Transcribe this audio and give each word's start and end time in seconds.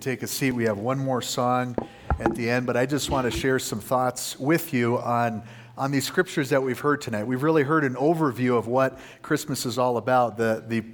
Take 0.00 0.22
a 0.22 0.28
seat. 0.28 0.52
We 0.52 0.64
have 0.64 0.78
one 0.78 0.98
more 0.98 1.20
song 1.20 1.74
at 2.20 2.32
the 2.36 2.48
end, 2.48 2.66
but 2.66 2.76
I 2.76 2.86
just 2.86 3.10
want 3.10 3.30
to 3.30 3.36
share 3.36 3.58
some 3.58 3.80
thoughts 3.80 4.38
with 4.38 4.72
you 4.72 4.98
on, 4.98 5.42
on 5.76 5.90
these 5.90 6.06
scriptures 6.06 6.50
that 6.50 6.62
we've 6.62 6.78
heard 6.78 7.00
tonight. 7.00 7.24
We've 7.24 7.42
really 7.42 7.64
heard 7.64 7.82
an 7.82 7.94
overview 7.94 8.56
of 8.56 8.68
what 8.68 8.96
Christmas 9.22 9.66
is 9.66 9.76
all 9.76 9.96
about 9.96 10.36
the, 10.36 10.62
the 10.68 10.84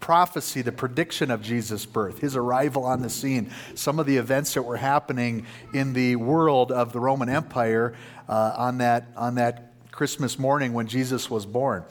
prophecy, 0.00 0.62
the 0.62 0.72
prediction 0.72 1.30
of 1.30 1.42
Jesus' 1.42 1.84
birth, 1.84 2.20
his 2.20 2.34
arrival 2.34 2.84
on 2.84 3.02
the 3.02 3.10
scene, 3.10 3.50
some 3.74 3.98
of 3.98 4.06
the 4.06 4.16
events 4.16 4.54
that 4.54 4.62
were 4.62 4.78
happening 4.78 5.44
in 5.74 5.92
the 5.92 6.16
world 6.16 6.72
of 6.72 6.94
the 6.94 7.00
Roman 7.00 7.28
Empire 7.28 7.94
uh, 8.26 8.54
on, 8.56 8.78
that, 8.78 9.08
on 9.16 9.34
that 9.34 9.72
Christmas 9.92 10.38
morning 10.38 10.72
when 10.72 10.86
Jesus 10.86 11.28
was 11.28 11.44
born. 11.44 11.84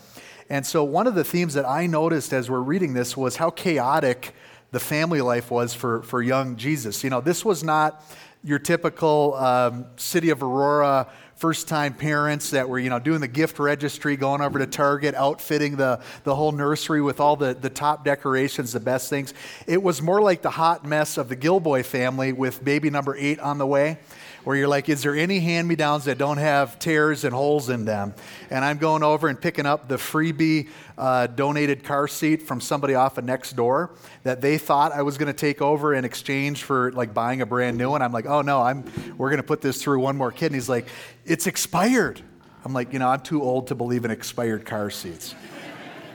And 0.49 0.65
so, 0.65 0.83
one 0.83 1.05
of 1.05 1.15
the 1.15 1.23
themes 1.23 1.53
that 1.55 1.65
I 1.65 1.85
noticed 1.85 2.33
as 2.33 2.49
we're 2.49 2.59
reading 2.59 2.93
this 2.93 3.15
was 3.15 3.35
how 3.35 3.51
chaotic 3.51 4.33
the 4.75 4.79
family 4.81 5.21
life 5.21 5.49
was 5.51 5.73
for, 5.73 6.03
for 6.03 6.21
young 6.21 6.57
Jesus. 6.57 7.01
You 7.01 7.09
know, 7.09 7.21
this 7.21 7.45
was 7.45 7.63
not 7.63 8.03
your 8.43 8.59
typical 8.59 9.33
um, 9.35 9.85
city 9.95 10.31
of 10.31 10.43
Aurora 10.43 11.07
first 11.35 11.67
time 11.67 11.93
parents 11.93 12.51
that 12.51 12.67
were, 12.67 12.79
you 12.79 12.89
know, 12.89 12.99
doing 12.99 13.19
the 13.19 13.27
gift 13.27 13.59
registry, 13.59 14.15
going 14.15 14.41
over 14.41 14.59
to 14.59 14.67
Target, 14.67 15.15
outfitting 15.15 15.75
the, 15.75 16.01
the 16.23 16.33
whole 16.33 16.51
nursery 16.51 17.01
with 17.01 17.19
all 17.19 17.35
the, 17.35 17.53
the 17.53 17.69
top 17.69 18.05
decorations, 18.05 18.71
the 18.71 18.79
best 18.79 19.09
things. 19.09 19.33
It 19.67 19.83
was 19.83 20.01
more 20.01 20.21
like 20.21 20.41
the 20.41 20.49
hot 20.49 20.85
mess 20.85 21.17
of 21.17 21.27
the 21.27 21.35
Gilboy 21.35 21.83
family 21.83 22.31
with 22.31 22.63
baby 22.63 22.89
number 22.89 23.15
eight 23.17 23.39
on 23.39 23.57
the 23.57 23.67
way 23.67 23.97
where 24.45 24.55
you're 24.55 24.67
like, 24.67 24.89
is 24.89 25.01
there 25.01 25.15
any 25.15 25.39
hand 25.39 25.67
me 25.67 25.75
downs 25.75 26.05
that 26.05 26.19
don't 26.19 26.37
have 26.37 26.77
tears 26.77 27.23
and 27.23 27.33
holes 27.33 27.69
in 27.69 27.83
them? 27.83 28.13
And 28.51 28.63
I'm 28.63 28.77
going 28.77 29.01
over 29.01 29.27
and 29.27 29.41
picking 29.41 29.65
up 29.65 29.87
the 29.87 29.95
freebie 29.95 30.69
uh, 30.99 31.27
donated 31.27 31.83
car 31.83 32.07
seat 32.07 32.43
from 32.43 32.61
somebody 32.61 32.93
off 32.93 33.17
of 33.17 33.25
next 33.25 33.53
door 33.53 33.95
that 34.23 34.41
they 34.41 34.59
thought 34.59 34.91
I 34.91 35.01
was 35.01 35.17
going 35.17 35.27
to 35.27 35.33
take 35.33 35.63
over 35.63 35.95
in 35.95 36.05
exchange 36.05 36.63
for 36.63 36.91
like 36.91 37.11
buying 37.11 37.41
a 37.41 37.45
brand 37.45 37.77
new 37.77 37.89
one. 37.89 38.03
I'm 38.03 38.11
like, 38.11 38.27
oh 38.27 38.41
no, 38.41 38.61
I'm, 38.61 38.85
we're 39.17 39.29
going 39.29 39.41
to 39.41 39.47
put 39.47 39.61
this 39.61 39.81
through 39.81 39.99
one 39.99 40.15
more 40.15 40.31
kid. 40.31 40.47
And 40.47 40.55
he's 40.55 40.69
like, 40.69 40.87
it's 41.25 41.47
expired. 41.47 42.21
I'm 42.63 42.73
like, 42.73 42.93
you 42.93 42.99
know, 42.99 43.07
I'm 43.07 43.21
too 43.21 43.41
old 43.41 43.67
to 43.67 43.75
believe 43.75 44.05
in 44.05 44.11
expired 44.11 44.65
car 44.65 44.89
seats. 44.89 45.35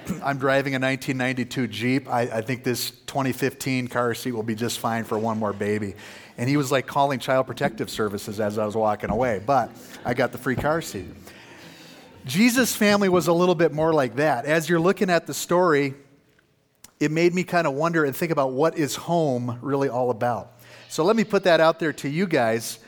I'm 0.22 0.38
driving 0.38 0.74
a 0.74 0.80
1992 0.80 1.66
Jeep. 1.68 2.08
I, 2.08 2.22
I, 2.22 2.40
think 2.40 2.64
this 2.64 2.90
2015 2.90 3.88
car 3.88 4.14
seat 4.14 4.32
will 4.32 4.42
be 4.42 4.54
just 4.54 4.78
fine 4.78 5.04
for 5.04 5.18
one 5.18 5.38
more 5.38 5.52
baby. 5.52 5.94
And 6.38 6.48
he 6.48 6.56
was 6.56 6.72
like 6.72 6.86
calling 6.86 7.18
Child 7.18 7.46
Protective 7.46 7.90
Services 7.90 8.40
as 8.40 8.58
I 8.58 8.64
was 8.64 8.74
walking 8.74 9.10
away, 9.10 9.42
but 9.44 9.70
I 10.04 10.14
got 10.14 10.32
the 10.32 10.38
free 10.38 10.56
car 10.56 10.80
seat. 10.80 11.06
Jesus' 12.24 12.74
family 12.74 13.08
was 13.08 13.28
a 13.28 13.32
little 13.32 13.54
bit 13.54 13.72
more 13.72 13.92
like 13.92 14.16
that. 14.16 14.44
As 14.44 14.68
you're 14.68 14.80
looking 14.80 15.10
at 15.10 15.26
the 15.26 15.34
story, 15.34 15.94
it 16.98 17.10
made 17.10 17.34
me 17.34 17.44
kind 17.44 17.66
of 17.66 17.74
wonder 17.74 18.04
and 18.04 18.14
think 18.14 18.30
about 18.30 18.52
what 18.52 18.76
is 18.76 18.94
home 18.94 19.58
really 19.62 19.88
all 19.88 20.10
about. 20.10 20.52
So 20.88 21.04
let 21.04 21.16
me 21.16 21.24
put 21.24 21.44
that 21.44 21.60
out 21.60 21.78
there 21.78 21.92
to 21.94 22.08
you 22.08 22.26
guys. 22.26 22.78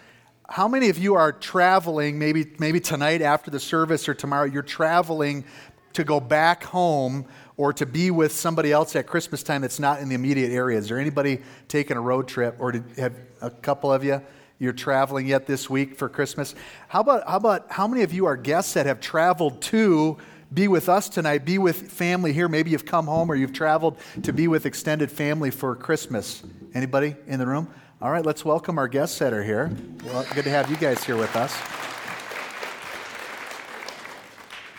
How 0.53 0.69
many 0.69 0.91
of 0.91 0.99
you 0.99 1.15
are 1.15 1.33
traveling, 1.33 2.19
maybe, 2.19 2.45
maybe 2.59 2.79
tonight 2.79 3.23
after 3.23 3.51
the 3.51 3.59
service 3.59 4.07
or 4.07 4.13
tomorrow, 4.13 4.45
you're 4.45 4.63
traveling 4.63 5.47
to 5.95 6.05
go 6.05 6.21
back 6.21 6.63
home 6.63 7.25
or 7.57 7.73
to 7.73 7.87
be 7.87 8.11
with 8.11 8.33
somebody 8.33 8.71
else 8.71 8.95
at 8.95 9.07
Christmas 9.07 9.43
time 9.43 9.63
that's 9.63 9.81
not 9.81 10.01
in 10.01 10.11
the 10.11 10.15
immediate 10.15 10.51
area? 10.51 10.77
Is 10.77 10.91
there 10.91 10.99
anybody 10.99 11.41
taking 11.69 11.97
a 11.97 12.03
road 12.03 12.29
trip, 12.29 12.57
or 12.59 12.73
did, 12.73 12.85
have 12.99 13.15
a 13.41 13.49
couple 13.49 13.91
of 13.91 14.05
you? 14.05 14.21
You're 14.59 14.75
traveling 14.75 15.27
yet 15.27 15.47
this 15.47 15.71
week 15.71 15.97
for 15.97 16.11
Christmas? 16.11 16.55
How 16.89 17.01
about, 17.01 17.27
how 17.27 17.39
about 17.39 17.73
how 17.73 17.89
many 17.89 18.03
of 18.03 18.13
you 18.13 18.27
are 18.27 18.37
guests 18.37 18.75
that 18.75 18.85
have 18.85 19.01
traveled 19.01 19.63
to 19.63 20.19
be 20.53 20.69
with 20.69 20.91
us 20.91 21.09
tonight, 21.09 21.47
be 21.47 21.57
with 21.57 21.91
family 21.91 22.35
here? 22.35 22.47
Maybe 22.47 22.73
you've 22.73 22.85
come 22.85 23.07
home 23.07 23.33
or 23.33 23.37
you've 23.37 23.55
traveled 23.55 23.97
to 24.25 24.35
be 24.35 24.49
with 24.49 24.67
extended 24.67 25.11
family 25.11 25.51
for 25.51 25.75
Christmas. 25.75 26.43
Anybody 26.75 27.17
in 27.27 27.39
the 27.39 27.47
room? 27.47 27.73
All 28.03 28.11
right, 28.11 28.27
let's 28.27 28.45
welcome 28.45 28.79
our 28.79 28.89
guests 28.89 29.21
that 29.21 29.33
are 29.33 29.45
here. 29.45 29.71
Well, 30.05 30.27
good 30.35 30.43
to 30.43 30.51
have 30.51 30.69
you 30.69 30.77
guys 30.77 31.05
here 31.05 31.17
with 31.17 31.37
us. 31.37 31.57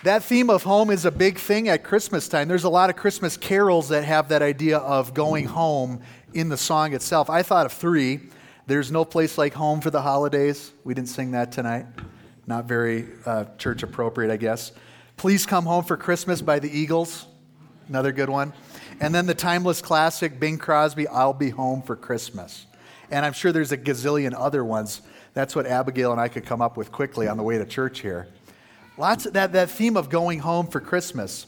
That 0.04 0.26
theme 0.26 0.50
of 0.50 0.64
home 0.64 0.89
is 0.89 1.06
a 1.06 1.11
big 1.11 1.38
thing 1.38 1.70
at 1.70 1.86
Christmas 1.86 2.28
time. 2.28 2.50
There's 2.50 2.66
a 2.66 2.70
lot 2.70 2.89
of 2.89 2.98
Christmas 2.98 3.38
carols 3.38 3.88
that 3.88 4.04
have 4.04 4.28
that 4.28 4.42
idea 4.42 4.80
of 4.80 5.14
going 5.14 5.45
home 5.45 6.02
in 6.33 6.50
the 6.50 6.58
song 6.58 6.92
itself. 6.92 7.30
I 7.30 7.44
thought 7.44 7.66
of 7.66 7.72
three. 7.72 8.20
There's 8.67 8.92
no 8.92 9.06
place 9.06 9.38
like 9.38 9.54
home 9.54 9.80
for 9.80 9.89
the 9.89 10.02
holidays. 10.02 10.73
We 10.83 10.94
didn't 10.94 11.08
sing 11.08 11.32
that 11.32 11.54
tonight. 11.54 11.86
Not 12.45 12.66
very 12.66 13.06
uh, 13.26 13.45
church 13.58 13.83
appropriate, 13.83 14.33
I 14.33 14.38
guess. 14.38 14.73
Please 15.16 15.45
Come 15.45 15.64
Home 15.64 15.86
for 15.86 15.95
Christmas 15.95 16.42
by 16.42 16.60
the 16.60 16.78
Eagles. 16.78 17.26
Another 17.88 18.12
good 18.12 18.30
one. 18.30 18.52
And 19.00 19.16
then 19.16 19.28
the 19.28 19.33
timeless 19.33 19.82
classic, 19.82 20.42
Bing 20.42 20.58
Crosby, 20.58 21.08
I'll 21.08 21.32
Be 21.32 21.52
Home 21.52 21.83
for 21.83 21.95
Christmas. 21.95 22.66
And 23.14 23.24
I'm 23.24 23.34
sure 23.34 23.52
there's 23.52 23.72
a 23.72 23.78
gazillion 23.78 24.34
other 24.36 24.66
ones. 24.66 25.04
That's 25.36 25.56
what 25.56 25.68
Abigail 25.68 26.12
and 26.12 26.20
I 26.20 26.30
could 26.30 26.48
come 26.48 26.64
up 26.64 26.78
with 26.78 26.92
quickly 26.92 27.28
on 27.28 27.38
the 27.38 27.44
way 27.44 27.60
to 27.60 27.66
church 27.66 28.00
here. 28.00 28.28
Lots 28.98 29.28
of 29.28 29.34
that, 29.34 29.54
that 29.54 29.70
theme 29.70 29.98
of 29.98 30.10
going 30.10 30.40
home 30.40 30.66
for 30.66 30.80
Christmas. 30.80 31.46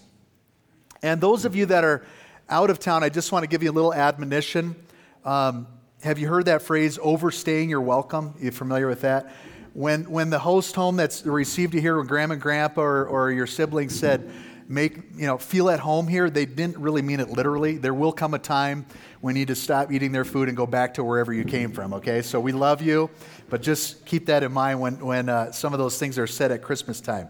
And 1.01 1.19
those 1.19 1.43
of 1.43 1.55
you 1.55 1.65
that 1.65 1.83
are 1.83 2.05
out 2.49 2.69
of 2.69 2.77
town, 2.77 3.03
I 3.03 3.09
just 3.09 3.31
want 3.31 3.41
to 3.41 3.47
give 3.47 3.63
you 3.63 3.71
a 3.71 3.73
little 3.73 3.95
admonition. 3.95 4.75
Um, 5.23 5.65
have 6.03 6.19
you 6.19 6.27
heard 6.27 6.45
that 6.45 6.61
phrase, 6.61 6.99
overstaying 7.01 7.71
your 7.71 7.81
welcome? 7.81 8.35
You 8.39 8.51
familiar 8.51 8.87
with 8.87 9.01
that? 9.01 9.33
When, 9.73 10.03
when 10.11 10.29
the 10.29 10.37
host 10.37 10.75
home 10.75 10.97
that's 10.97 11.25
received 11.25 11.73
you 11.73 11.81
here, 11.81 11.97
when 11.97 12.05
grandma 12.05 12.33
and 12.33 12.41
grandpa 12.41 12.81
or, 12.81 13.07
or 13.07 13.31
your 13.31 13.47
siblings 13.47 13.99
said, 13.99 14.31
make, 14.67 14.97
you 15.15 15.27
know, 15.27 15.37
feel 15.37 15.69
at 15.69 15.79
home 15.79 16.07
here, 16.07 16.29
they 16.29 16.45
didn't 16.45 16.77
really 16.77 17.01
mean 17.01 17.19
it 17.19 17.29
literally. 17.29 17.77
There 17.77 17.93
will 17.93 18.11
come 18.11 18.33
a 18.33 18.39
time 18.39 18.85
when 19.21 19.35
you 19.35 19.41
need 19.41 19.47
to 19.49 19.55
stop 19.55 19.91
eating 19.91 20.11
their 20.11 20.25
food 20.25 20.47
and 20.47 20.57
go 20.57 20.65
back 20.65 20.95
to 20.95 21.03
wherever 21.03 21.33
you 21.33 21.43
came 21.43 21.71
from, 21.71 21.93
okay? 21.93 22.21
So 22.21 22.39
we 22.39 22.51
love 22.51 22.81
you. 22.81 23.09
But 23.49 23.61
just 23.61 24.05
keep 24.05 24.25
that 24.27 24.43
in 24.43 24.51
mind 24.51 24.79
when, 24.79 24.99
when 25.05 25.29
uh, 25.29 25.51
some 25.51 25.73
of 25.73 25.79
those 25.79 25.97
things 25.97 26.17
are 26.17 26.27
said 26.27 26.51
at 26.51 26.61
Christmas 26.61 27.01
time. 27.01 27.29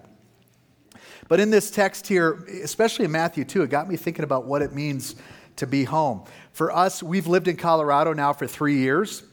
But 1.27 1.39
in 1.39 1.49
this 1.49 1.71
text 1.71 2.07
here, 2.07 2.45
especially 2.63 3.05
in 3.05 3.11
Matthew 3.11 3.45
2, 3.45 3.63
it 3.63 3.69
got 3.69 3.89
me 3.89 3.97
thinking 3.97 4.23
about 4.23 4.45
what 4.45 4.61
it 4.61 4.73
means 4.73 5.15
to 5.55 5.65
be 5.65 5.83
home. 5.83 6.23
For 6.51 6.71
us, 6.71 7.01
we've 7.01 7.27
lived 7.27 7.47
in 7.47 7.57
Colorado 7.57 8.13
now 8.13 8.33
for 8.33 8.47
three 8.47 8.77
years. 8.77 9.23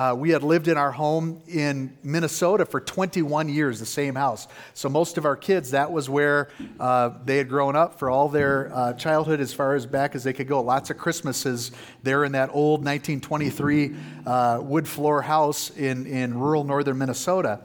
Uh, 0.00 0.14
we 0.14 0.30
had 0.30 0.42
lived 0.42 0.66
in 0.66 0.78
our 0.78 0.92
home 0.92 1.42
in 1.46 1.94
Minnesota 2.02 2.64
for 2.64 2.80
21 2.80 3.50
years, 3.50 3.78
the 3.78 3.84
same 3.84 4.14
house. 4.14 4.48
So 4.72 4.88
most 4.88 5.18
of 5.18 5.26
our 5.26 5.36
kids, 5.36 5.72
that 5.72 5.92
was 5.92 6.08
where 6.08 6.48
uh, 6.78 7.10
they 7.26 7.36
had 7.36 7.50
grown 7.50 7.76
up 7.76 7.98
for 7.98 8.08
all 8.08 8.30
their 8.30 8.74
uh, 8.74 8.94
childhood 8.94 9.40
as 9.40 9.52
far 9.52 9.74
as 9.74 9.84
back 9.84 10.14
as 10.14 10.24
they 10.24 10.32
could 10.32 10.48
go. 10.48 10.62
Lots 10.62 10.88
of 10.88 10.96
Christmases 10.96 11.70
there 12.02 12.24
in 12.24 12.32
that 12.32 12.48
old 12.50 12.80
1923 12.82 13.94
uh, 14.24 14.60
wood 14.62 14.88
floor 14.88 15.20
house 15.20 15.68
in, 15.68 16.06
in 16.06 16.38
rural 16.38 16.64
northern 16.64 16.96
Minnesota. 16.96 17.60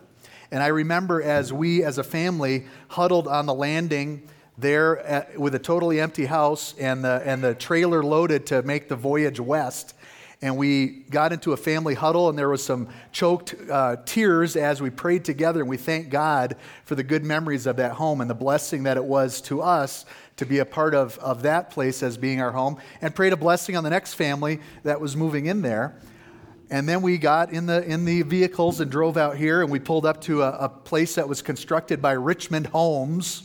And 0.51 0.61
I 0.61 0.67
remember 0.67 1.21
as 1.21 1.53
we 1.53 1.85
as 1.85 1.99
a 1.99 2.03
family 2.03 2.65
huddled 2.89 3.29
on 3.29 3.45
the 3.45 3.53
landing 3.53 4.27
there 4.57 4.99
at, 4.99 5.39
with 5.39 5.55
a 5.55 5.59
totally 5.59 6.01
empty 6.01 6.25
house 6.25 6.75
and 6.77 7.01
the, 7.01 7.21
and 7.23 7.41
the 7.41 7.55
trailer 7.55 8.03
loaded 8.03 8.45
to 8.47 8.61
make 8.63 8.89
the 8.89 8.97
voyage 8.97 9.39
west 9.39 9.93
and 10.41 10.57
we 10.57 11.03
got 11.09 11.33
into 11.33 11.53
a 11.53 11.57
family 11.57 11.93
huddle 11.93 12.29
and 12.29 12.37
there 12.37 12.49
was 12.49 12.63
some 12.63 12.87
choked 13.11 13.55
uh, 13.69 13.95
tears 14.05 14.55
as 14.55 14.81
we 14.81 14.89
prayed 14.89 15.25
together 15.25 15.61
and 15.61 15.69
we 15.69 15.77
thanked 15.77 16.09
god 16.09 16.55
for 16.83 16.95
the 16.95 17.03
good 17.03 17.23
memories 17.23 17.65
of 17.65 17.77
that 17.77 17.93
home 17.93 18.21
and 18.21 18.29
the 18.29 18.35
blessing 18.35 18.83
that 18.83 18.97
it 18.97 19.05
was 19.05 19.41
to 19.41 19.61
us 19.61 20.05
to 20.37 20.45
be 20.45 20.59
a 20.59 20.65
part 20.65 20.93
of, 20.93 21.17
of 21.19 21.43
that 21.43 21.69
place 21.69 22.03
as 22.03 22.17
being 22.17 22.41
our 22.41 22.51
home 22.51 22.77
and 23.01 23.15
prayed 23.15 23.33
a 23.33 23.37
blessing 23.37 23.75
on 23.75 23.83
the 23.83 23.89
next 23.89 24.15
family 24.15 24.59
that 24.83 24.99
was 24.99 25.15
moving 25.15 25.45
in 25.45 25.61
there. 25.61 25.95
And 26.69 26.89
then 26.89 27.01
we 27.01 27.17
got 27.17 27.51
in 27.51 27.67
the, 27.67 27.83
in 27.85 28.05
the 28.05 28.23
vehicles 28.23 28.79
and 28.79 28.91
drove 28.91 29.17
out 29.17 29.37
here 29.37 29.61
and 29.61 29.71
we 29.71 29.79
pulled 29.79 30.05
up 30.05 30.19
to 30.21 30.41
a, 30.41 30.51
a 30.51 30.69
place 30.69 31.15
that 31.15 31.29
was 31.29 31.41
constructed 31.41 32.01
by 32.01 32.13
richmond 32.13 32.67
homes 32.67 33.44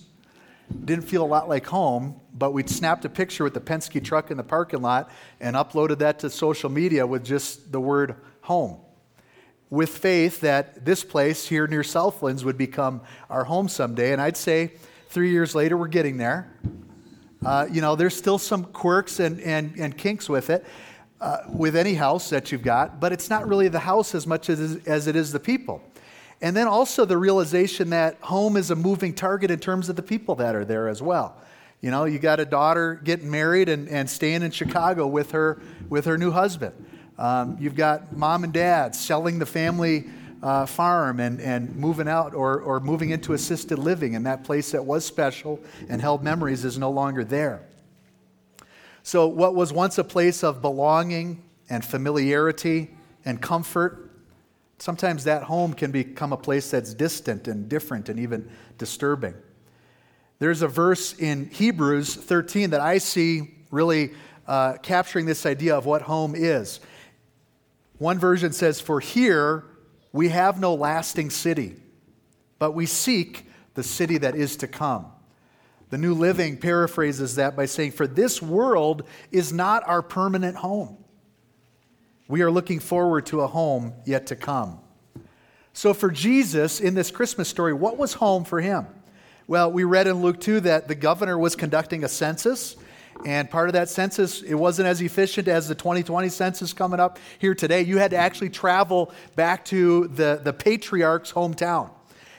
didn't 0.84 1.04
feel 1.04 1.22
a 1.22 1.26
lot 1.26 1.48
like 1.48 1.66
home, 1.66 2.20
but 2.32 2.53
we 2.53 2.66
snapped 2.66 3.04
a 3.04 3.08
picture 3.08 3.44
with 3.44 3.54
the 3.54 3.60
Penske 3.60 4.03
truck 4.04 4.31
in 4.31 4.36
the 4.36 4.42
parking 4.42 4.82
lot 4.82 5.10
and 5.41 5.56
uploaded 5.56 5.98
that 5.98 6.19
to 6.20 6.31
social 6.31 6.70
media 6.70 7.06
with 7.06 7.25
just 7.25 7.72
the 7.72 7.81
word 7.81 8.16
home. 8.42 8.78
With 9.69 9.90
faith 9.90 10.40
that 10.40 10.84
this 10.84 11.05
place 11.05 11.46
here 11.46 11.67
near 11.67 11.84
Southlands 11.84 12.44
would 12.44 12.58
become 12.58 13.02
our 13.28 13.44
home 13.44 13.69
someday. 13.69 14.12
And 14.12 14.20
I'd 14.20 14.37
say 14.37 14.72
three 15.08 15.31
years 15.31 15.55
later, 15.55 15.76
we're 15.76 15.88
getting 15.88 16.17
there. 16.17 16.52
Uh, 17.44 17.67
you 17.70 17.81
know, 17.81 17.96
there's 17.96 18.17
still 18.17 18.38
some 18.38 18.64
quirks 18.64 19.20
and, 19.20 19.40
and, 19.40 19.75
and 19.78 19.96
kinks 19.96 20.28
with 20.28 20.50
it, 20.50 20.64
uh, 21.20 21.38
with 21.49 21.76
any 21.76 21.94
house 21.94 22.31
that 22.31 22.52
you've 22.52 22.62
got, 22.62 23.00
but 23.00 23.12
it's 23.12 23.31
not 23.31 23.49
really 23.49 23.69
the 23.69 23.78
house 23.78 24.14
as 24.14 24.26
much 24.26 24.50
as, 24.50 24.76
as 24.87 25.06
it 25.06 25.17
is 25.17 25.32
the 25.32 25.40
people. 25.40 25.82
And 26.42 26.56
then 26.56 26.66
also 26.66 27.04
the 27.04 27.19
realization 27.19 27.90
that 27.90 28.16
home 28.20 28.56
is 28.56 28.70
a 28.70 28.76
moving 28.76 29.12
target 29.12 29.50
in 29.50 29.58
terms 29.58 29.88
of 29.88 29.96
the 29.96 30.02
people 30.02 30.34
that 30.37 30.54
are 30.54 30.64
there 30.64 30.88
as 30.88 31.02
well. 31.02 31.37
You 31.81 31.90
know, 31.90 32.04
you 32.04 32.19
got 32.19 32.40
a 32.40 32.44
daughter 32.44 33.00
getting 33.02 33.31
married 33.31 33.69
and, 33.69 33.88
and 33.88 34.08
staying 34.08 34.42
in 34.42 34.50
Chicago 34.50 35.06
with 35.06 35.32
her, 35.32 35.60
with 35.88 36.04
her 36.04 36.19
new 36.19 36.31
husband. 36.31 36.75
Um, 37.19 37.56
you've 37.60 37.75
got 37.75 38.16
mom 38.16 38.44
and 38.44 38.52
dad 38.52 38.94
selling 38.94 39.38
the 39.38 39.46
family 39.46 40.06
uh, 40.42 40.66
farm 40.66 41.20
and, 41.20 41.40
and 41.40 41.75
moving 41.76 42.08
out 42.08 42.34
or, 42.34 42.60
or 42.60 42.81
moving 42.81 43.10
into 43.10 43.34
assisted 43.34 43.78
living, 43.78 44.14
and 44.14 44.25
that 44.26 44.44
place 44.44 44.72
that 44.72 44.84
was 44.84 45.04
special 45.04 45.60
and 45.88 46.00
held 46.00 46.22
memories 46.22 46.64
is 46.64 46.78
no 46.78 46.90
longer 46.90 47.25
there. 47.25 47.62
So, 49.02 49.26
what 49.26 49.54
was 49.54 49.72
once 49.72 49.98
a 49.98 50.04
place 50.04 50.43
of 50.43 50.62
belonging 50.62 51.43
and 51.69 51.84
familiarity 51.84 52.90
and 53.25 53.40
comfort, 53.40 54.09
sometimes 54.81 55.25
that 55.25 55.43
home 55.44 55.75
can 55.75 55.91
become 55.91 56.32
a 56.32 56.37
place 56.37 56.71
that's 56.71 56.94
distant 56.94 57.47
and 57.47 57.69
different 57.69 58.09
and 58.09 58.19
even 58.19 58.50
disturbing. 58.79 59.35
There's 60.38 60.62
a 60.62 60.69
verse 60.69 61.12
in 61.19 61.50
Hebrews 61.50 62.15
13 62.15 62.71
that 62.71 62.81
I 62.81 62.99
see 62.99 63.55
really 63.71 64.12
uh, 64.47 64.79
capturing 64.82 65.27
this 65.27 65.44
idea 65.44 65.77
of 65.77 65.85
what 65.85 66.03
home 66.03 66.35
is. 66.35 66.81
One 67.99 68.19
version 68.19 68.53
says, 68.53 68.81
For 68.81 69.00
here 69.00 69.65
we 70.12 70.31
have 70.31 70.59
no 70.59 70.75
lasting 70.75 71.31
city, 71.31 71.77
but 72.59 72.73
we 72.73 72.87
seek 72.87 73.47
the 73.75 73.82
city 73.82 74.19
that 74.19 74.35
is 74.35 74.56
to 74.56 74.67
come. 74.67 75.06
The 75.91 75.99
New 75.99 76.15
Living 76.15 76.56
paraphrases 76.56 77.35
that 77.37 77.55
by 77.55 77.67
saying, 77.67 77.93
For 77.93 78.06
this 78.06 78.41
world 78.41 79.03
is 79.31 79.53
not 79.53 79.87
our 79.87 80.00
permanent 80.00 80.56
home. 80.56 81.00
We 82.31 82.43
are 82.43 82.50
looking 82.50 82.79
forward 82.79 83.27
to 83.27 83.41
a 83.41 83.49
home 83.49 83.93
yet 84.05 84.29
to 84.29 84.37
come. 84.37 84.79
So, 85.73 85.93
for 85.93 86.12
Jesus 86.12 86.79
in 86.79 86.94
this 86.94 87.11
Christmas 87.11 87.49
story, 87.49 87.75
what 87.75 87.99
was 87.99 88.12
home 88.12 88.44
for 88.44 88.61
him? 88.61 88.87
Well, 89.49 89.73
we 89.73 89.82
read 89.82 90.06
in 90.06 90.23
Luke 90.23 90.41
2 90.41 90.61
that 90.61 90.87
the 90.87 90.94
governor 90.94 91.37
was 91.37 91.56
conducting 91.56 92.05
a 92.05 92.09
census. 92.09 92.77
And 93.27 93.50
part 93.50 93.69
of 93.69 93.73
that 93.73 93.88
census, 93.88 94.43
it 94.43 94.55
wasn't 94.55 94.87
as 94.87 95.00
efficient 95.00 95.49
as 95.49 95.67
the 95.67 95.75
2020 95.75 96.29
census 96.29 96.73
coming 96.73 97.00
up 97.00 97.19
here 97.41 97.56
today. 97.56 97.82
You 97.82 97.99
had 97.99 98.12
to 98.12 98.17
actually 98.17 98.50
travel 98.50 99.12
back 99.35 99.65
to 99.67 100.06
the, 100.06 100.41
the 100.41 100.53
patriarch's 100.53 101.32
hometown. 101.32 101.91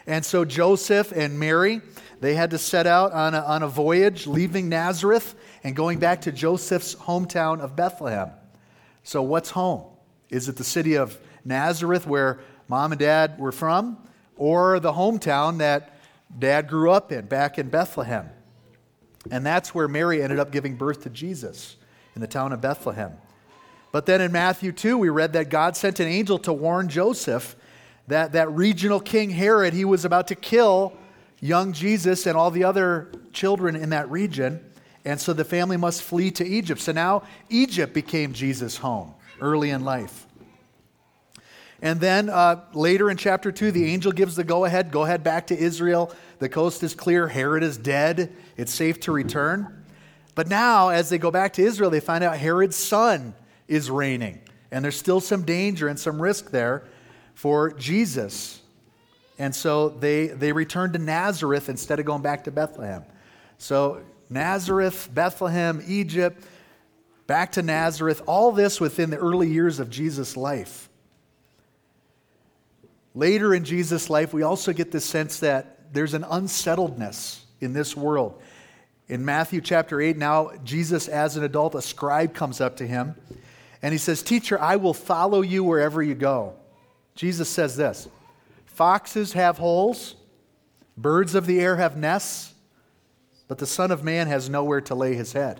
And 0.07 0.23
so 0.23 0.45
Joseph 0.45 1.11
and 1.11 1.37
Mary, 1.37 1.81
they 2.21 2.33
had 2.33 2.51
to 2.51 2.57
set 2.57 2.87
out 2.87 3.11
on 3.11 3.35
a, 3.35 3.41
on 3.41 3.61
a 3.61 3.67
voyage, 3.67 4.25
leaving 4.25 4.69
Nazareth 4.69 5.35
and 5.65 5.75
going 5.75 5.99
back 5.99 6.21
to 6.21 6.31
Joseph's 6.31 6.95
hometown 6.95 7.59
of 7.59 7.75
Bethlehem. 7.75 8.31
So, 9.03 9.21
what's 9.21 9.51
home? 9.51 9.83
Is 10.29 10.47
it 10.47 10.55
the 10.55 10.63
city 10.63 10.95
of 10.95 11.19
Nazareth 11.43 12.07
where 12.07 12.39
mom 12.67 12.91
and 12.91 12.99
dad 12.99 13.39
were 13.39 13.51
from, 13.51 13.97
or 14.35 14.79
the 14.79 14.93
hometown 14.93 15.57
that 15.57 15.97
dad 16.37 16.67
grew 16.67 16.91
up 16.91 17.11
in, 17.11 17.25
back 17.25 17.57
in 17.57 17.69
Bethlehem? 17.69 18.29
And 19.29 19.45
that's 19.45 19.75
where 19.75 19.87
Mary 19.87 20.23
ended 20.23 20.39
up 20.39 20.51
giving 20.51 20.75
birth 20.75 21.03
to 21.03 21.09
Jesus, 21.09 21.75
in 22.15 22.21
the 22.21 22.27
town 22.27 22.53
of 22.53 22.61
Bethlehem. 22.61 23.13
But 23.91 24.05
then 24.05 24.21
in 24.21 24.31
Matthew 24.31 24.71
2, 24.71 24.97
we 24.97 25.09
read 25.09 25.33
that 25.33 25.49
God 25.49 25.75
sent 25.75 25.99
an 25.99 26.07
angel 26.07 26.39
to 26.39 26.53
warn 26.53 26.87
Joseph 26.87 27.55
that 28.07 28.31
that 28.31 28.51
regional 28.51 28.99
king 28.99 29.29
Herod, 29.29 29.73
he 29.73 29.85
was 29.85 30.05
about 30.05 30.27
to 30.27 30.35
kill 30.35 30.93
young 31.39 31.73
Jesus 31.73 32.25
and 32.25 32.37
all 32.37 32.51
the 32.51 32.63
other 32.63 33.11
children 33.33 33.75
in 33.75 33.89
that 33.89 34.09
region. 34.09 34.63
And 35.03 35.19
so 35.19 35.33
the 35.33 35.45
family 35.45 35.77
must 35.77 36.03
flee 36.03 36.31
to 36.31 36.45
Egypt. 36.45 36.81
So 36.81 36.91
now 36.91 37.23
Egypt 37.49 37.93
became 37.93 38.33
Jesus' 38.33 38.77
home 38.77 39.13
early 39.39 39.69
in 39.69 39.83
life. 39.83 40.27
And 41.81 41.99
then 41.99 42.29
uh, 42.29 42.63
later 42.73 43.09
in 43.09 43.17
chapter 43.17 43.51
2, 43.51 43.71
the 43.71 43.85
angel 43.85 44.11
gives 44.11 44.35
the 44.35 44.43
go 44.43 44.65
ahead 44.65 44.91
go 44.91 45.03
ahead 45.03 45.23
back 45.23 45.47
to 45.47 45.57
Israel. 45.57 46.13
The 46.37 46.49
coast 46.49 46.83
is 46.83 46.93
clear. 46.93 47.27
Herod 47.27 47.63
is 47.63 47.77
dead. 47.77 48.35
It's 48.55 48.73
safe 48.73 48.99
to 49.01 49.11
return. 49.11 49.83
But 50.35 50.47
now, 50.47 50.89
as 50.89 51.09
they 51.09 51.17
go 51.17 51.31
back 51.31 51.53
to 51.53 51.63
Israel, 51.63 51.89
they 51.89 51.99
find 51.99 52.23
out 52.23 52.37
Herod's 52.37 52.75
son 52.75 53.33
is 53.67 53.89
reigning. 53.89 54.39
And 54.71 54.85
there's 54.85 54.97
still 54.97 55.19
some 55.19 55.43
danger 55.43 55.87
and 55.87 55.99
some 55.99 56.21
risk 56.21 56.51
there 56.51 56.83
for 57.33 57.73
Jesus. 57.73 58.61
And 59.39 59.53
so 59.53 59.89
they, 59.89 60.27
they 60.27 60.53
return 60.53 60.93
to 60.93 60.99
Nazareth 60.99 61.67
instead 61.67 61.99
of 61.99 62.05
going 62.05 62.21
back 62.21 62.43
to 62.43 62.51
Bethlehem. 62.51 63.03
So, 63.57 64.01
Nazareth, 64.31 65.09
Bethlehem, 65.13 65.83
Egypt, 65.85 66.43
back 67.27 67.51
to 67.53 67.61
Nazareth, 67.61 68.21
all 68.25 68.51
this 68.51 68.79
within 68.79 69.09
the 69.09 69.17
early 69.17 69.49
years 69.49 69.79
of 69.79 69.89
Jesus' 69.89 70.35
life. 70.35 70.89
Later 73.13 73.53
in 73.53 73.65
Jesus' 73.65 74.09
life, 74.09 74.33
we 74.33 74.41
also 74.41 74.71
get 74.71 74.91
the 74.91 75.01
sense 75.01 75.41
that 75.41 75.93
there's 75.93 76.13
an 76.13 76.23
unsettledness 76.23 77.45
in 77.59 77.73
this 77.73 77.95
world. 77.95 78.41
In 79.09 79.25
Matthew 79.25 79.59
chapter 79.59 79.99
8, 79.99 80.15
now 80.15 80.51
Jesus, 80.63 81.09
as 81.09 81.35
an 81.35 81.43
adult, 81.43 81.75
a 81.75 81.81
scribe 81.81 82.33
comes 82.33 82.61
up 82.61 82.77
to 82.77 82.87
him 82.87 83.15
and 83.81 83.91
he 83.91 83.97
says, 83.97 84.23
Teacher, 84.23 84.59
I 84.59 84.77
will 84.77 84.93
follow 84.93 85.41
you 85.41 85.63
wherever 85.63 86.01
you 86.01 86.15
go. 86.15 86.53
Jesus 87.15 87.49
says 87.49 87.75
this 87.75 88.07
Foxes 88.65 89.33
have 89.33 89.57
holes, 89.57 90.15
birds 90.95 91.35
of 91.35 91.45
the 91.45 91.59
air 91.59 91.75
have 91.75 91.97
nests, 91.97 92.53
but 93.51 93.57
the 93.57 93.67
Son 93.67 93.91
of 93.91 94.01
Man 94.01 94.27
has 94.27 94.49
nowhere 94.49 94.79
to 94.79 94.95
lay 94.95 95.13
his 95.13 95.33
head. 95.33 95.59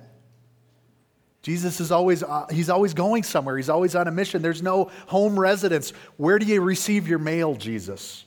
Jesus 1.41 1.81
is 1.81 1.91
always, 1.91 2.23
uh, 2.23 2.47
he's 2.49 2.69
always 2.69 2.93
going 2.93 3.21
somewhere. 3.21 3.57
He's 3.57 3.67
always 3.67 3.97
on 3.97 4.07
a 4.07 4.11
mission. 4.11 4.41
There's 4.41 4.61
no 4.61 4.89
home 5.07 5.37
residence. 5.37 5.89
Where 6.15 6.39
do 6.39 6.45
you 6.45 6.61
receive 6.61 7.05
your 7.05 7.19
mail, 7.19 7.53
Jesus? 7.53 8.23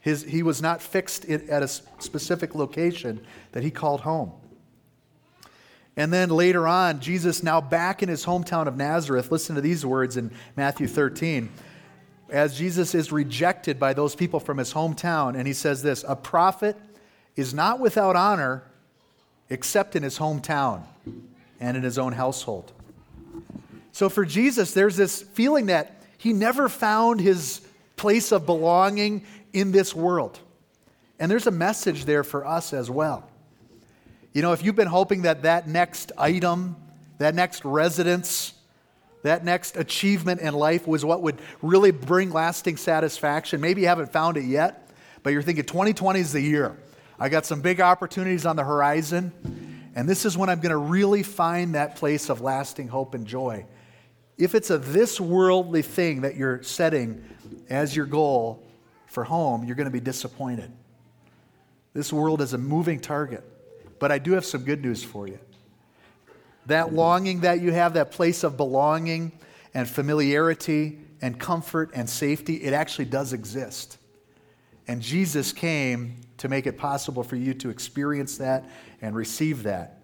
His, 0.00 0.22
he 0.22 0.42
was 0.42 0.62
not 0.62 0.80
fixed 0.80 1.26
at 1.26 1.62
a 1.62 1.68
specific 1.68 2.54
location 2.54 3.22
that 3.50 3.62
he 3.62 3.70
called 3.70 4.00
home. 4.00 4.32
And 5.94 6.10
then 6.10 6.30
later 6.30 6.66
on, 6.66 7.00
Jesus, 7.00 7.42
now 7.42 7.60
back 7.60 8.02
in 8.02 8.08
his 8.08 8.24
hometown 8.24 8.68
of 8.68 8.78
Nazareth, 8.78 9.30
listen 9.30 9.54
to 9.54 9.60
these 9.60 9.84
words 9.84 10.16
in 10.16 10.30
Matthew 10.56 10.86
13. 10.86 11.50
As 12.30 12.56
Jesus 12.56 12.94
is 12.94 13.12
rejected 13.12 13.78
by 13.78 13.92
those 13.92 14.14
people 14.14 14.40
from 14.40 14.56
his 14.56 14.72
hometown, 14.72 15.36
and 15.36 15.46
he 15.46 15.52
says 15.52 15.82
this 15.82 16.06
A 16.08 16.16
prophet 16.16 16.74
is 17.36 17.54
not 17.54 17.80
without 17.80 18.16
honor 18.16 18.62
except 19.48 19.96
in 19.96 20.02
his 20.02 20.18
hometown 20.18 20.82
and 21.60 21.76
in 21.76 21.82
his 21.82 21.98
own 21.98 22.12
household. 22.12 22.72
So 23.92 24.08
for 24.08 24.24
Jesus, 24.24 24.72
there's 24.72 24.96
this 24.96 25.22
feeling 25.22 25.66
that 25.66 26.02
he 26.18 26.32
never 26.32 26.68
found 26.68 27.20
his 27.20 27.60
place 27.96 28.32
of 28.32 28.46
belonging 28.46 29.24
in 29.52 29.72
this 29.72 29.94
world. 29.94 30.38
And 31.18 31.30
there's 31.30 31.46
a 31.46 31.52
message 31.52 32.04
there 32.04 32.24
for 32.24 32.46
us 32.46 32.72
as 32.72 32.90
well. 32.90 33.28
You 34.32 34.40
know, 34.40 34.52
if 34.52 34.64
you've 34.64 34.76
been 34.76 34.88
hoping 34.88 35.22
that 35.22 35.42
that 35.42 35.68
next 35.68 36.10
item, 36.16 36.76
that 37.18 37.34
next 37.34 37.64
residence, 37.64 38.54
that 39.22 39.44
next 39.44 39.76
achievement 39.76 40.40
in 40.40 40.54
life 40.54 40.88
was 40.88 41.04
what 41.04 41.22
would 41.22 41.38
really 41.60 41.90
bring 41.90 42.30
lasting 42.30 42.76
satisfaction, 42.78 43.60
maybe 43.60 43.82
you 43.82 43.88
haven't 43.88 44.10
found 44.10 44.36
it 44.36 44.44
yet, 44.44 44.90
but 45.22 45.32
you're 45.32 45.42
thinking 45.42 45.64
2020 45.64 46.18
is 46.18 46.32
the 46.32 46.40
year. 46.40 46.76
I 47.22 47.28
got 47.28 47.46
some 47.46 47.60
big 47.60 47.80
opportunities 47.80 48.44
on 48.46 48.56
the 48.56 48.64
horizon. 48.64 49.30
And 49.94 50.08
this 50.08 50.24
is 50.24 50.36
when 50.36 50.48
I'm 50.48 50.58
going 50.58 50.72
to 50.72 50.76
really 50.76 51.22
find 51.22 51.76
that 51.76 51.94
place 51.94 52.28
of 52.28 52.40
lasting 52.40 52.88
hope 52.88 53.14
and 53.14 53.24
joy. 53.24 53.64
If 54.38 54.56
it's 54.56 54.70
a 54.70 54.78
this 54.78 55.20
worldly 55.20 55.82
thing 55.82 56.22
that 56.22 56.34
you're 56.34 56.64
setting 56.64 57.22
as 57.70 57.94
your 57.94 58.06
goal 58.06 58.66
for 59.06 59.22
home, 59.22 59.62
you're 59.62 59.76
going 59.76 59.86
to 59.86 59.92
be 59.92 60.00
disappointed. 60.00 60.72
This 61.94 62.12
world 62.12 62.40
is 62.40 62.54
a 62.54 62.58
moving 62.58 62.98
target. 62.98 63.44
But 64.00 64.10
I 64.10 64.18
do 64.18 64.32
have 64.32 64.44
some 64.44 64.64
good 64.64 64.82
news 64.82 65.04
for 65.04 65.28
you. 65.28 65.38
That 66.66 66.92
longing 66.92 67.42
that 67.42 67.60
you 67.60 67.70
have, 67.70 67.94
that 67.94 68.10
place 68.10 68.42
of 68.42 68.56
belonging 68.56 69.30
and 69.74 69.88
familiarity 69.88 70.98
and 71.20 71.38
comfort 71.38 71.92
and 71.94 72.10
safety, 72.10 72.56
it 72.56 72.72
actually 72.72 73.04
does 73.04 73.32
exist. 73.32 73.98
And 74.88 75.00
Jesus 75.00 75.52
came 75.52 76.16
to 76.42 76.48
make 76.48 76.66
it 76.66 76.76
possible 76.76 77.22
for 77.22 77.36
you 77.36 77.54
to 77.54 77.70
experience 77.70 78.36
that 78.38 78.68
and 79.00 79.14
receive 79.14 79.62
that. 79.62 80.00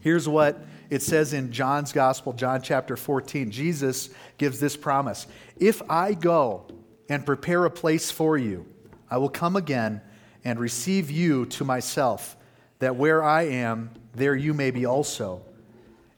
Here's 0.00 0.26
what 0.26 0.64
it 0.88 1.02
says 1.02 1.34
in 1.34 1.52
John's 1.52 1.92
Gospel, 1.92 2.32
John 2.32 2.62
chapter 2.62 2.96
14. 2.96 3.50
Jesus 3.50 4.08
gives 4.38 4.58
this 4.60 4.78
promise 4.78 5.26
If 5.58 5.82
I 5.90 6.14
go 6.14 6.68
and 7.10 7.26
prepare 7.26 7.66
a 7.66 7.70
place 7.70 8.10
for 8.10 8.38
you, 8.38 8.64
I 9.10 9.18
will 9.18 9.28
come 9.28 9.54
again 9.54 10.00
and 10.42 10.58
receive 10.58 11.10
you 11.10 11.44
to 11.44 11.66
myself, 11.66 12.34
that 12.78 12.96
where 12.96 13.22
I 13.22 13.42
am, 13.42 13.90
there 14.14 14.34
you 14.34 14.54
may 14.54 14.70
be 14.70 14.86
also. 14.86 15.42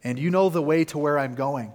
And 0.04 0.16
you 0.16 0.30
know 0.30 0.48
the 0.48 0.62
way 0.62 0.84
to 0.84 0.98
where 0.98 1.18
I'm 1.18 1.34
going. 1.34 1.72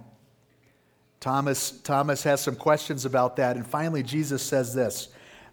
Thomas, 1.20 1.72
Thomas 1.72 2.22
has 2.22 2.40
some 2.40 2.56
questions 2.56 3.04
about 3.04 3.36
that. 3.36 3.56
And 3.56 3.66
finally, 3.66 4.02
Jesus 4.02 4.42
says 4.42 4.72
this 4.72 5.10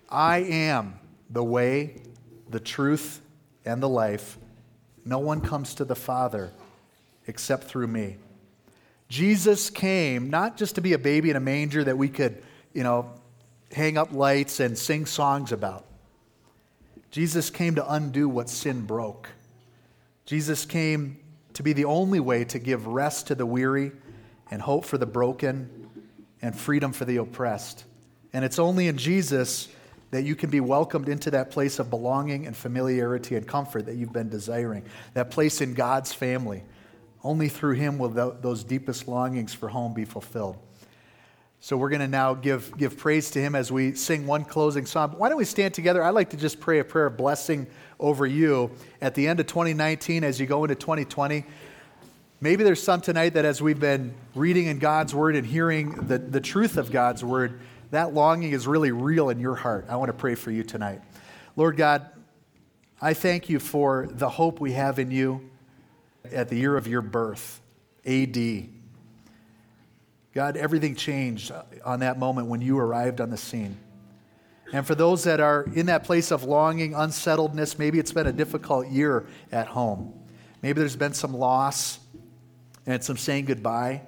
I 0.10 0.38
am 0.38 1.02
the 1.30 1.44
way, 1.44 2.02
the 2.50 2.60
truth, 2.60 3.22
and 3.66 3.82
the 3.82 3.90
life. 3.90 4.38
No 5.06 5.20
one 5.20 5.42
comes 5.42 5.76
to 5.76 5.86
the 5.86 5.96
Father 5.96 6.52
except 7.28 7.66
through 7.66 7.88
me. 7.88 8.18
Jesus 9.10 9.70
came 9.70 10.30
not 10.30 10.58
just 10.58 10.76
to 10.76 10.82
be 10.82 10.94
a 10.94 10.98
baby 10.98 11.30
in 11.30 11.36
a 11.36 11.42
manger 11.42 11.84
that 11.84 11.98
we 11.98 12.10
could, 12.10 12.42
you 12.74 12.84
know, 12.84 13.10
hang 13.72 13.98
up 13.98 14.12
lights 14.12 14.60
and 14.60 14.78
sing 14.78 15.06
songs 15.06 15.52
about. 15.52 15.86
Jesus 17.12 17.50
came 17.50 17.76
to 17.76 17.94
undo 17.94 18.28
what 18.28 18.50
sin 18.50 18.86
broke. 18.86 19.30
Jesus 20.26 20.66
came 20.66 21.18
to 21.54 21.64
be 21.64 21.74
the 21.74 21.86
only 21.86 22.20
way 22.20 22.44
to 22.46 22.60
give 22.60 22.86
rest 22.86 23.28
to 23.28 23.36
the 23.36 23.46
weary 23.46 23.92
and 24.52 24.62
hope 24.62 24.86
for 24.86 24.98
the 24.98 25.06
broken 25.06 25.90
and 26.42 26.58
freedom 26.58 26.92
for 26.92 27.06
the 27.06 27.18
oppressed. 27.18 27.86
And 28.34 28.44
it's 28.46 28.60
only 28.60 28.88
in 28.88 28.98
Jesus 28.98 29.70
that 30.12 30.24
you 30.24 30.36
can 30.36 30.50
be 30.50 30.60
welcomed 30.60 31.10
into 31.10 31.32
that 31.32 31.52
place 31.52 31.80
of 31.80 31.90
belonging 31.90 32.48
and 32.48 32.56
familiarity 32.56 33.36
and 33.36 33.48
comfort 33.48 33.86
that 33.86 33.96
you've 33.96 34.14
been 34.14 34.30
desiring, 34.30 34.84
that 35.14 35.30
place 35.30 35.62
in 35.62 35.74
God's 35.74 36.14
family. 36.14 36.64
Only 37.24 37.50
through 37.50 37.74
Him 37.74 37.98
will 37.98 38.14
th- 38.14 38.42
those 38.42 38.64
deepest 38.64 39.08
longings 39.08 39.54
for 39.54 39.70
home 39.70 39.94
be 39.94 40.06
fulfilled. 40.06 40.58
So 41.60 41.76
we're 41.76 41.90
going 41.90 42.02
to 42.02 42.08
now 42.08 42.34
give, 42.36 42.78
give 42.78 42.98
praise 42.98 43.32
to 43.32 43.42
him 43.42 43.56
as 43.56 43.72
we 43.72 43.94
sing 43.96 44.28
one 44.28 44.46
closing 44.46 44.86
song. 44.86 45.16
Why 45.18 45.28
don't 45.28 45.40
we 45.40 45.46
stand 45.46 45.74
together? 45.74 46.04
I'd 46.04 46.12
like 46.12 46.30
to 46.30 46.38
just 46.38 46.60
pray 46.60 46.80
a 46.80 46.84
prayer 46.84 47.08
of 47.08 47.18
blessing 47.18 47.66
over 48.00 48.28
you 48.28 48.70
at 49.02 49.16
the 49.16 49.28
end 49.28 49.40
of 49.40 49.48
2019 49.48 50.24
as 50.24 50.40
you 50.40 50.46
go 50.46 50.64
into 50.64 50.76
2020. 50.76 51.44
Maybe 52.40 52.64
there's 52.64 52.82
some 52.82 53.02
tonight 53.02 53.30
that 53.30 53.44
as 53.44 53.60
we've 53.60 53.80
been 53.80 54.14
reading 54.36 54.68
in 54.68 54.78
God's 54.78 55.16
word 55.16 55.36
and 55.36 55.48
hearing 55.48 56.08
the, 56.08 56.20
the 56.20 56.40
truth 56.40 56.78
of 56.78 56.92
God's 56.92 57.24
word, 57.24 57.60
that 57.92 58.14
longing 58.14 58.52
is 58.52 58.68
really 58.68 58.92
real 58.92 59.30
in 59.30 59.40
your 59.40 59.56
heart. 59.56 59.86
I 59.90 59.96
want 59.96 60.10
to 60.10 60.14
pray 60.14 60.36
for 60.36 60.52
you 60.52 60.64
tonight. 60.64 61.02
Lord 61.56 61.78
God, 61.78 62.10
I 63.02 63.14
thank 63.14 63.50
you 63.50 63.60
for 63.60 64.08
the 64.10 64.30
hope 64.30 64.60
we 64.60 64.74
have 64.74 65.00
in 65.00 65.12
you 65.12 65.50
at 66.32 66.50
the 66.50 66.56
year 66.56 66.76
of 66.76 66.88
your 66.88 67.02
birth, 67.02 67.62
AD. 68.06 68.70
God, 70.34 70.58
everything 70.58 70.96
changed 70.96 71.52
on 71.86 72.02
that 72.02 72.20
moment 72.20 72.48
when 72.48 72.62
you 72.62 72.78
arrived 72.78 73.22
on 73.22 73.30
the 73.30 73.38
scene. 73.38 73.78
And 74.74 74.86
for 74.86 74.96
those 74.96 75.24
that 75.24 75.40
are 75.40 75.64
in 75.74 75.86
that 75.86 76.04
place 76.04 76.32
of 76.32 76.44
longing, 76.44 76.94
unsettledness, 76.94 77.80
maybe 77.80 78.00
it's 78.00 78.12
been 78.12 78.28
a 78.28 78.34
difficult 78.34 78.88
year 78.88 79.26
at 79.52 79.68
home. 79.68 80.14
Maybe 80.62 80.80
there's 80.80 80.96
been 80.96 81.14
some 81.14 81.34
loss 81.34 82.00
and 82.86 83.02
some 83.04 83.18
saying 83.18 83.46
goodbye, 83.46 84.02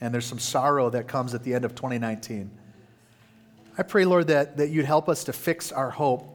and 0.00 0.14
there's 0.14 0.26
some 0.26 0.38
sorrow 0.38 0.88
that 0.90 1.06
comes 1.06 1.34
at 1.34 1.42
the 1.42 1.54
end 1.54 1.64
of 1.64 1.74
2019. 1.74 2.50
I 3.78 3.84
pray, 3.84 4.04
Lord, 4.04 4.26
that, 4.26 4.56
that 4.56 4.70
you'd 4.70 4.84
help 4.84 5.08
us 5.08 5.24
to 5.24 5.32
fix 5.32 5.70
our 5.70 5.90
hope 5.90 6.34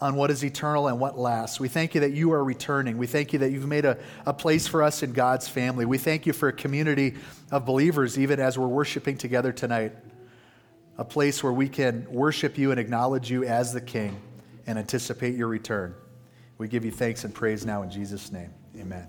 on 0.00 0.14
what 0.14 0.30
is 0.30 0.44
eternal 0.44 0.86
and 0.86 1.00
what 1.00 1.18
lasts. 1.18 1.58
We 1.58 1.66
thank 1.66 1.96
you 1.96 2.02
that 2.02 2.12
you 2.12 2.30
are 2.32 2.44
returning. 2.44 2.96
We 2.98 3.08
thank 3.08 3.32
you 3.32 3.40
that 3.40 3.50
you've 3.50 3.66
made 3.66 3.84
a, 3.84 3.98
a 4.24 4.32
place 4.32 4.68
for 4.68 4.82
us 4.82 5.02
in 5.02 5.12
God's 5.12 5.48
family. 5.48 5.84
We 5.84 5.98
thank 5.98 6.26
you 6.26 6.32
for 6.32 6.48
a 6.48 6.52
community 6.52 7.16
of 7.50 7.66
believers, 7.66 8.16
even 8.16 8.38
as 8.38 8.56
we're 8.56 8.68
worshiping 8.68 9.18
together 9.18 9.52
tonight, 9.52 9.92
a 10.96 11.04
place 11.04 11.42
where 11.42 11.52
we 11.52 11.68
can 11.68 12.06
worship 12.08 12.56
you 12.56 12.70
and 12.70 12.78
acknowledge 12.78 13.28
you 13.28 13.42
as 13.44 13.72
the 13.72 13.80
King 13.80 14.20
and 14.68 14.78
anticipate 14.78 15.34
your 15.34 15.48
return. 15.48 15.94
We 16.58 16.68
give 16.68 16.84
you 16.84 16.92
thanks 16.92 17.24
and 17.24 17.34
praise 17.34 17.66
now 17.66 17.82
in 17.82 17.90
Jesus' 17.90 18.30
name. 18.30 18.52
Amen. 18.78 19.08